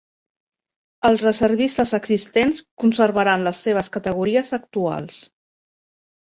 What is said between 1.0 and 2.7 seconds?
Els reservistes existents